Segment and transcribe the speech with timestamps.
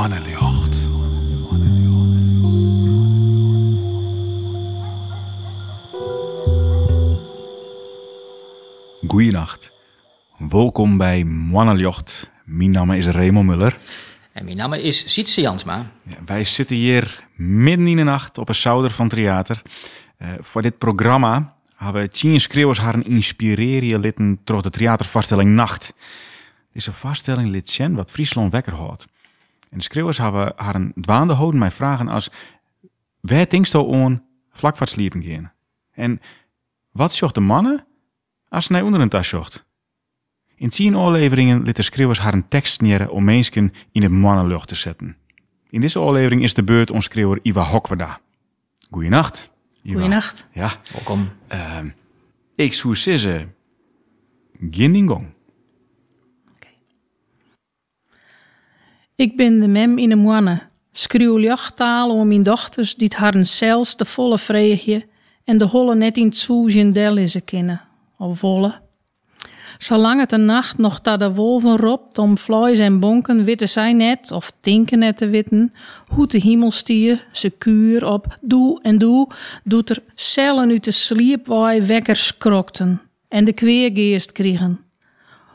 [0.00, 0.88] Mannenjocht.
[9.06, 9.72] Goeienacht.
[10.38, 12.30] Welkom bij Mannenjocht.
[12.44, 13.78] Mijn naam is Raymond Muller.
[14.32, 15.90] En mijn naam is Sietse Jansma.
[16.02, 19.62] Ja, wij zitten hier midden in de nacht op een zouder van theater.
[20.18, 25.92] Uh, voor dit programma hebben tien schreeuwers haar een inspireren litten door de theatervaststelling Nacht.
[26.72, 29.08] Deze vaststelling liet zien wat Friesland wekker houdt.
[29.70, 32.30] En de schreeuwers hebben haar een dwaande houden mij vragen als...
[33.20, 35.52] Waar denkst je aan vlak wat sliepen gaan?
[35.90, 36.20] En
[36.92, 37.86] wat zocht de mannen
[38.48, 39.68] als ze naar onder een tas zocht?
[40.54, 44.68] In tien oorleveringen liet de schreeuwers haar een tekst neer om mensen in de mannenlucht
[44.68, 45.16] te zetten.
[45.70, 48.20] In deze oorlevering is de beurt ons schreeuwer Iwa Hokwerda.
[48.90, 49.50] Goeienacht.
[49.82, 49.94] Iwa.
[49.94, 50.48] Goeienacht.
[50.52, 50.72] Ja.
[50.92, 51.28] Welkom.
[51.52, 51.78] Uh,
[52.54, 53.54] ik zou zeggen,
[54.70, 55.30] geen
[59.20, 60.60] Ik ben de mem in de moanne.
[60.92, 65.06] Schreeuw lichttaal om mijn dochters die haar een zelfs de volle vreegje
[65.44, 67.80] en de holle net in het del is kennen.
[68.18, 68.74] Of volle.
[69.78, 73.92] Zolang het de nacht nog dat de wolven ropt om vlees en bonken witten zij
[73.92, 75.72] net, of tinken net te witten,
[76.06, 79.28] hoe de hemelstier, ze kuur op doe en doe,
[79.64, 84.80] doet er cellen uit de sliep wij wekkers krokten en de kweergeest kriegen.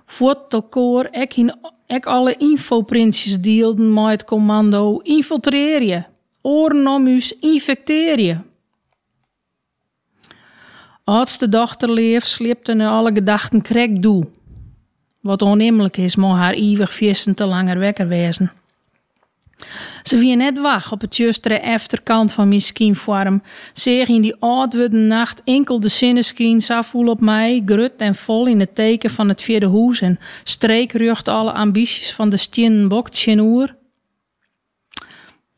[0.06, 1.54] Voort elkoor ek, in,
[1.88, 6.04] ek alle infoprintjes deelden met het commando infiltreer je,
[6.42, 8.38] oren infecteer je.
[11.04, 14.28] Als de dochter leef, slipte nu alle gedachten krek doe.
[15.20, 18.52] Wat onheemelijk is, maar haar eeuwig viesten te langer wekker wezen.
[20.04, 23.44] Ze wie net wacht op het justere achterkant van mijn skienvorm.
[23.74, 28.60] Zeg in die oudwudde nacht enkel de zinneskien voel op mij, grut en vol in
[28.60, 33.76] het teken van het vierde hoes en streekrucht alle ambities van de stinnen bok oer.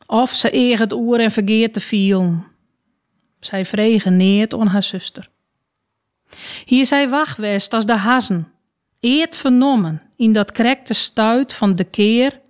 [0.06, 2.44] Of ze eeg het oer en vergeet te vielen.
[3.40, 5.28] Zij vregen neert on haar zuster.
[6.64, 8.52] Hier zij wachtwest als de hazen,
[9.00, 12.40] eert vernommen in dat krekte stuit van de keer,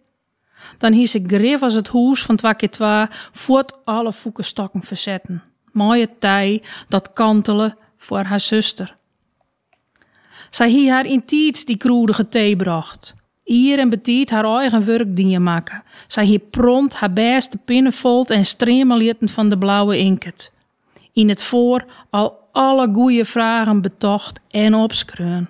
[0.79, 5.43] dan hier ze grif als het hoes van twa keer twa voort alle stokken verzetten.
[5.73, 8.95] Mooie tij dat kantelen voor haar zuster.
[10.51, 13.15] Zij hier haar in tiets die kroedige thee bracht.
[13.45, 15.83] Ier en betiet haar eigen werk dingen maken.
[16.07, 20.53] Zij hier prompt haar beste pinnenvolt en stremelitten van de blauwe inket.
[21.13, 25.49] In het voor al alle goede vragen betocht en opskreun.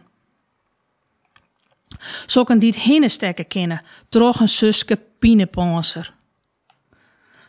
[2.27, 6.15] Zokken die het hinnestekken kennen, droeg een suske pineponser.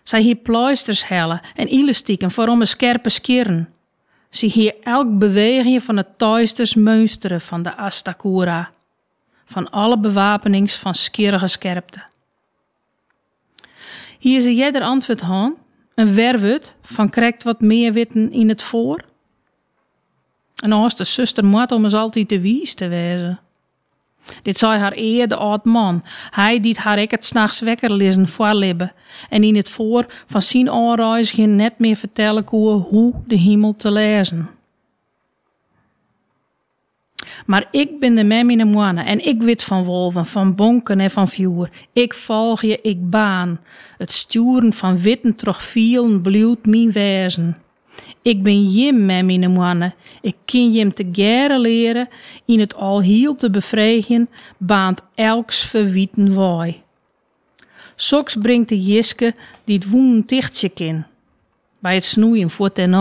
[0.03, 3.73] Zij hier pleisters hellen en elastieken voor om een scherpe skirren.
[4.29, 8.69] Ze hier elk beweging van het tuisters meusteren van de Astakura.
[9.45, 12.03] Van alle bewapenings van skierige scherpte.
[14.19, 15.55] Hier ze jeder antwoord aan,
[15.95, 19.03] een werwut van krijgt wat meer witten in het voor.
[20.55, 23.39] En als de zuster moet om eens altijd de wies te wezen.
[24.41, 26.03] Dit zei haar eer de oud man.
[26.29, 28.93] Hij die haar ik het s'nachts wekker lezen voorlibben.
[29.29, 33.75] En in het voor van zijn aanreis geen net meer vertellen koe hoe de hemel
[33.75, 34.49] te lezen.
[37.45, 38.59] Maar ik ben de mem in
[39.05, 41.69] en ik wit van wolven, van bonken en van vuur.
[41.93, 43.59] Ik volg je, ik baan.
[43.97, 46.21] Het sturen van witten troch vielen
[46.65, 47.55] mijn wezen.
[48.21, 49.93] Ik ben Jim mijn moanne.
[50.21, 52.09] Ik ken Jim te geren leren,
[52.45, 56.81] in het al heel te bevredigen, baant elks verwieten waai.
[57.95, 61.05] Soks brengt de Jiske die het woen tichtje kin,
[61.79, 62.93] bij het snoeien voor ten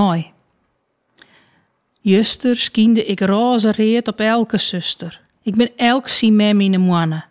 [2.01, 5.21] Juster skiende ik roze reet op elke zuster.
[5.43, 7.25] Ik ben elk met mijn moanne.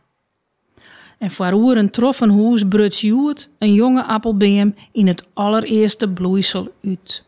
[1.17, 7.26] En voor oeren troffen hoes bruts joet een jonge appelbeem in het allereerste bloeisel uit.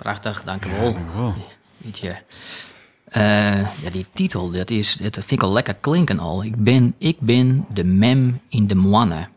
[0.00, 1.34] Prachtig, dank u wel.
[1.76, 2.08] Weet je.
[2.08, 6.44] Uh, ja, die titel, dat, is, dat vind ik al lekker klinken al.
[6.44, 9.28] Ik ben, ik ben de mem in de moanne.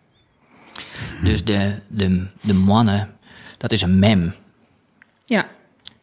[1.24, 3.08] Dus de, de, de moanne,
[3.58, 4.34] dat is een mem.
[5.26, 5.48] Ja.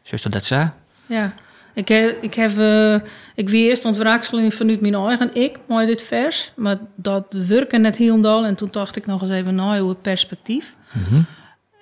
[0.03, 0.71] Zuster dat zo?
[1.07, 1.35] Ja.
[1.75, 3.01] Ik heb, ik heb uh,
[3.35, 6.53] ik wie eerst ontwraakseling vanuit mijn eigen ik, mooi dit vers.
[6.57, 10.03] Maar dat werken net heel en toen dacht ik nog eens even naar hoe het
[10.03, 10.75] perspectief.
[10.93, 11.27] Mm -hmm.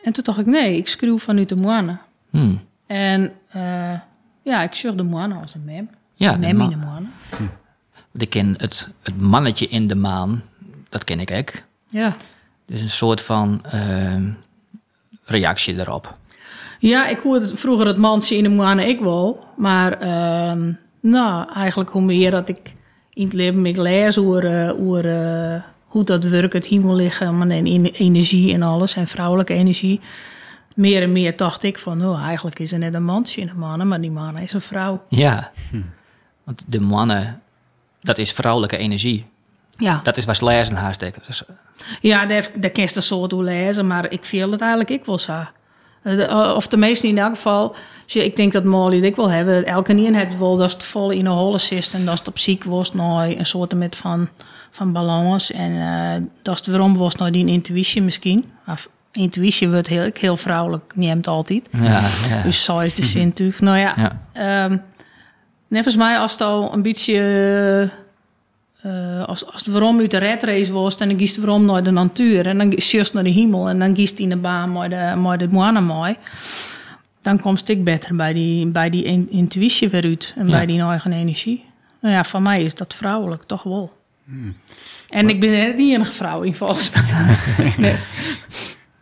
[0.03, 1.99] En toen dacht ik, nee, ik schreeuw vanuit de moanne.
[2.31, 2.67] Hmm.
[2.89, 3.99] En uh,
[4.43, 5.91] ja, ik zorg de moanne als een mem.
[6.15, 7.09] Ja, de mem in de moanne.
[7.37, 7.43] Hm.
[8.21, 10.43] Ik ken het, het mannetje in de maan,
[10.89, 11.51] dat ken ik ook.
[11.87, 12.17] Ja.
[12.67, 14.15] Dus een soort van uh,
[15.25, 16.19] reactie daarop.
[16.79, 19.47] Ja, ik hoorde vroeger het mannetje in de moanne ik wel.
[19.57, 20.65] Maar uh,
[21.01, 22.75] nou, eigenlijk hoe meer dat ik
[23.13, 28.53] in het leven ik lees hoe, uh, hoe, hoe dat werkt, het hemellichaam en energie
[28.53, 30.01] en alles, en vrouwelijke energie.
[30.79, 33.59] Meer en meer dacht ik van, oh, eigenlijk is er net een mannetje in een
[33.59, 35.03] mannen, maar die man is een vrouw.
[35.09, 35.51] Ja,
[36.45, 37.41] want de mannen,
[38.01, 39.25] dat is vrouwelijke energie.
[39.71, 41.03] Ja, Dat is wat ze lezen haast.
[41.03, 41.15] ik.
[41.27, 41.43] Dus,
[42.01, 45.05] ja daar, daar kun je een soort hoe lezen, maar ik viel het eigenlijk ik
[45.05, 45.33] wel zo.
[46.03, 47.75] Eh, de- Of de meesten in elk geval,
[48.07, 49.67] ik denk dat Molly dit wil hebben.
[49.67, 52.39] Elke niet het wil dat het vol in een holle zit en dat het op
[52.39, 54.29] ziek was, nou, een soort met van,
[54.71, 55.51] van balans.
[55.53, 58.45] En eh, dat het waarom was nou die intuïtie misschien.
[58.67, 61.69] Of, intuïtie wordt heel, heel vrouwelijk, neemt altijd.
[61.83, 62.43] ja, ja.
[62.43, 63.61] Dus zo is de zin natuurlijk.
[63.61, 64.21] Nou ja, ja.
[64.33, 64.77] Ehm
[65.69, 67.19] net volgens mij als het al een beetje...
[68.83, 71.83] eh, als, als het waarom uit de red race was, dan giest het waarom naar
[71.83, 72.47] de natuur.
[72.47, 73.69] En dan just naar de hemel.
[73.69, 76.17] En dan giest in de baan met de, met de moana mooi.
[77.23, 80.35] Dan komt ik beter bij die, bij die in- intuïtie weer uit.
[80.37, 80.51] En Ja.
[80.57, 81.65] bij die eigen energie.
[82.01, 83.91] Nou ja, voor mij is dat vrouwelijk, toch wel.
[85.09, 87.75] En ik ben net die enige vrouw in volgens mij.
[87.77, 87.97] nee.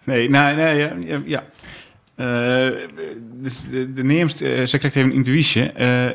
[0.06, 0.96] Nee, nou, nee, ja.
[1.00, 1.44] ja, ja.
[2.14, 2.88] Eh,
[3.32, 5.72] dus de, neemst, eh, ze krijgt even een intuïtie.
[5.72, 6.10] Eh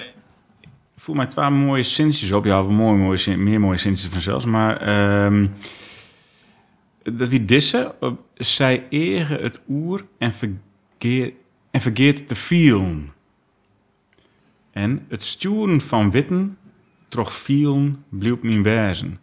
[1.02, 2.46] voel mij twee mooie zinnetjes op.
[2.46, 4.46] Ja, mooi, mooie meer mooie zinnetjes vanzelfs.
[4.46, 5.48] Maar ehm,
[7.04, 11.34] dat wie disse, eh, zij eren het oer en vergeet,
[11.72, 13.14] en vergeet te vielen.
[14.72, 16.58] En het sturen van witten,
[17.08, 19.20] troch vielen, bleef mijn wezen.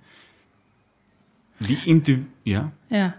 [1.57, 2.31] Die intu...
[2.43, 2.73] Ja?
[2.89, 3.13] Nou,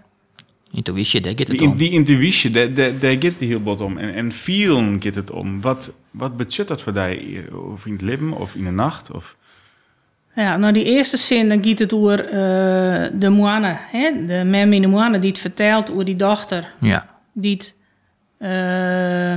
[0.72, 1.76] Intuïtie, daar gaat het Die, om.
[1.76, 3.98] die intuïtie, daar, daar, daar gaat het heel wat om.
[3.98, 5.60] En, en vielen gaat het om.
[5.60, 7.54] Wat, wat betekent dat voor jou?
[7.72, 9.10] Of in het leven, of in de nacht?
[9.12, 9.36] Of...
[10.34, 13.76] Ja, nou die eerste zin, dan gaat het over eh, de moane.
[13.90, 14.24] Hè?
[14.26, 16.72] De mem in de moane die het vertelt over die dochter.
[16.80, 17.76] Ja, Die het,
[18.38, 19.34] eh,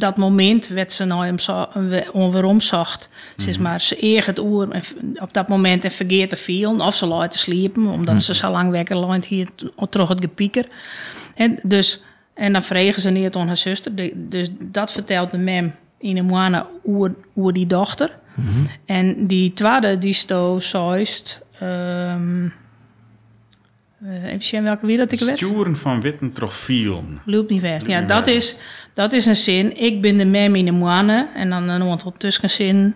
[0.00, 1.68] dat moment werd ze nou hem zo,
[2.12, 3.10] onweerom zacht.
[3.36, 4.68] Zeg maar, ze eert het oer
[5.14, 6.76] op dat moment en vergeet te veel.
[6.76, 9.48] Of ze laat te sliepen, omdat ze zo lang wekker ligt hier
[9.90, 10.66] terug het gepieker.
[11.34, 12.02] En, dus,
[12.34, 14.12] en dan vregen ze neer aan haar zuster.
[14.14, 18.18] Dus dat vertelt de mem in de moane oer, oer die dochter.
[18.86, 21.40] En die tweede, die sto zoist...
[21.60, 22.48] ehm
[24.04, 25.36] eh, even zien welke weer dat ik weet.
[25.36, 27.20] Sturen van witten troch vielen.
[27.24, 27.86] Loopt niet weg.
[27.86, 28.34] Ja, niet dat weg.
[28.34, 28.56] is,
[28.94, 29.76] dat is een zin.
[29.76, 31.28] Ik ben de mem in de moane.
[31.34, 32.94] En dan een aantal tussenzin.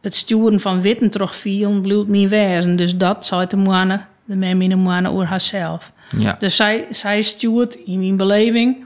[0.00, 2.76] Het sturen van witten toch vielen bloed niet wezen.
[2.76, 5.92] Dus dat zei de moane, de mem in de moane, over haarzelf.
[6.18, 6.36] ja.
[6.38, 8.84] Dus zij, zij stuurt in mijn beleving.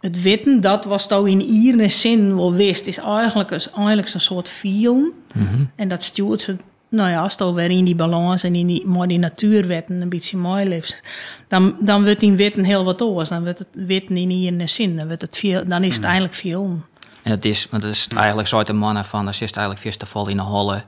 [0.00, 4.20] Het witten, dat was nou in iedere zin wel wist, is eigenlijk, is eigenlijk een
[4.20, 5.12] soort vielen.
[5.34, 5.64] Mhm.
[5.76, 6.56] En dat stuurt ze,
[6.92, 10.08] nou ja, als het weer in die balans en in die, maar die natuurwetten een
[10.08, 11.02] beetje mooi leeft.
[11.48, 13.28] Dan, dan wordt die witten heel wat anders.
[13.28, 14.96] Dan wordt het witten in iedere zin.
[14.96, 16.80] Dan, wordt het veel, dan is het eigenlijk veel.
[17.22, 19.98] En het is, want het is eigenlijk zo de mannen van, dat zit eigenlijk vast
[19.98, 20.82] te vallen in de holle.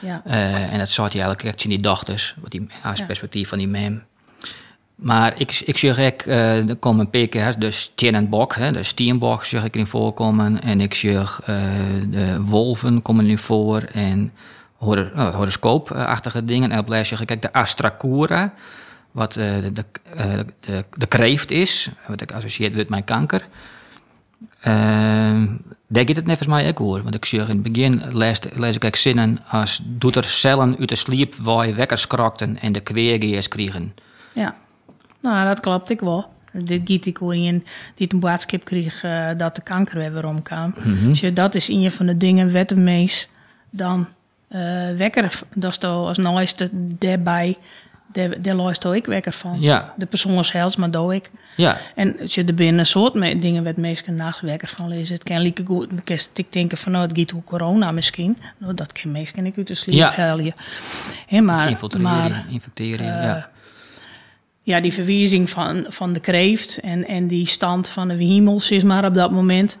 [0.00, 0.22] Ja.
[0.24, 3.04] Eh, en dat zou hij eigenlijk echt zien die dochters, wat die als Ja.
[3.06, 4.02] perspectief van die mem.
[4.94, 8.72] Maar ik, ik zie ook, eh, er komen een paar keer hè, de Steenenbok, hè,
[8.72, 10.62] de Steenbok zie ik erin voorkomen.
[10.62, 11.26] En ik zie eh,
[12.10, 13.82] de wolven komen erin voor.
[13.82, 14.32] En
[14.78, 16.70] horoscoopachtige dingen.
[16.70, 18.54] En op lijst zeg ik kijk, de Astracura,
[19.10, 19.84] wat eh, de, de,
[20.16, 21.90] eh, de, de kreeft is.
[22.06, 23.46] Wat ik associeer met mijn kanker.
[24.60, 25.46] Ehm,
[25.86, 27.02] daar gaat het net volgens mij ook over.
[27.02, 29.82] Want ik zie in het begin lees, lees ik ook zinnen als...
[29.84, 33.94] doet er cellen uit de sliep waar wekkers krokten en de kweergeers kregen.
[34.32, 34.54] ja.
[35.20, 36.26] Nou, dat klopt ik wel.
[36.52, 40.74] Dit giet ik in die een boodschap kreeg eh, dat de kanker weer weer omkwam.
[40.84, 43.30] Dus ja, dat is een van de dingen wat de meest
[43.70, 44.06] dan eh,
[44.96, 45.40] wekker.
[45.54, 47.56] Dat is als nooiste daarbij.
[48.12, 49.60] Daar, daar luist ik wekker van.
[49.60, 51.30] Ja, De persoon zelfs, maar doe ik.
[51.56, 53.12] ja, En als je er binnen een soort
[53.42, 55.14] dingen wat meestal nacht wekker van lezen.
[55.14, 55.90] Het kan lieke goed.
[55.90, 56.00] Dan
[56.36, 58.36] je denken van nou, het gaat hoe corona misschien.
[58.58, 60.12] Nou, dat kan meestal ik uit de sliep Ja.
[61.44, 63.06] maar, infiltreren, maar infecteren.
[63.18, 63.48] eh, ja.
[64.62, 68.82] ja, die verwijzing van, van de kreeft en, en die stand van de hemels is
[68.82, 69.78] maar op dat moment.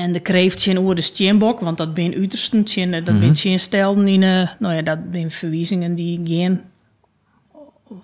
[0.00, 3.20] En de kreeft zijn oor de steenbok, want dat ben uitersten, zijn- dat Mhm.
[3.20, 6.60] ben zijn stelden in, eh, nou ja, dat zijn verwijzingen die geen,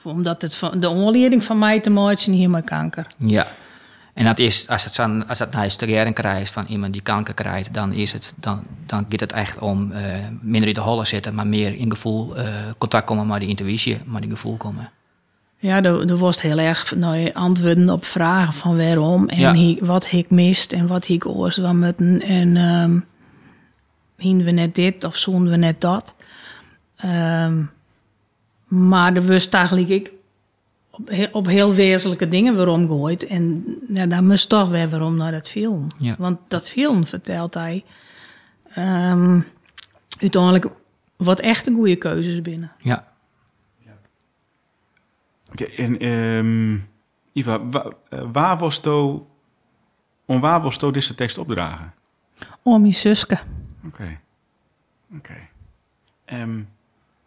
[0.02, 3.06] omdat het van, de onleiding van mij te maken is hier met kanker.
[3.18, 3.46] ja.
[4.14, 7.34] En dat is, als het, zo, als het naar hysterie krijgt van iemand die kanker
[7.34, 10.02] krijgt, dan, is het, dan, dan gaat het echt om eh,
[10.40, 13.98] minder in de holle zitten, maar meer in gevoel eh, contact komen met die intuïtie,
[14.06, 14.90] met die gevoel komen.
[15.58, 19.75] Ja, er, was heel erg nou, antwoorden op vragen van waarom en Ja.
[19.80, 22.56] wat ik mist en wat ik oors moeten en
[24.16, 26.14] hien we net dit of zoen we net dat.
[26.96, 27.62] Ehm,
[28.68, 30.12] maar er was eigenlijk ik
[30.90, 35.32] op, op heel wezenlijke dingen waarom gooit en ja, daar moest toch weer waarom naar
[35.32, 35.86] dat film.
[35.98, 36.14] Ja.
[36.18, 37.84] Want dat film vertelt hij
[38.75, 39.40] ehm,
[40.20, 40.66] uiteindelijk
[41.16, 42.72] wat echt een goede keuzes binnen.
[42.78, 43.06] Ja,
[45.62, 46.78] Oké, en ehm
[47.32, 49.26] Iva, wa- eh, waar was to,
[50.25, 51.94] om waar was to deze tekst opdragen?
[52.62, 53.38] Om mijn zuske.
[53.86, 54.20] Oké.
[55.16, 55.34] Oké.
[56.25, 56.60] Ehm,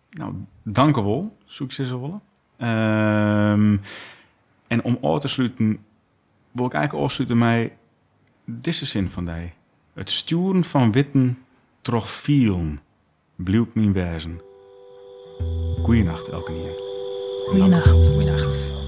[0.10, 0.34] nou,
[0.64, 2.20] dank u wel, succesvol.
[2.58, 3.78] Ehm
[4.68, 5.86] en om af te sluiten,
[6.52, 7.72] wil ik eigenlijk afsluiten met
[8.46, 9.54] deze zin van die.
[9.94, 11.38] Het sturen van witten
[11.82, 12.80] troch vielen,
[13.36, 14.42] blijft mijn wezen.
[15.84, 16.89] Goeienacht, elke keer.
[17.50, 17.90] Goeienacht.
[17.90, 18.79] Goeienacht.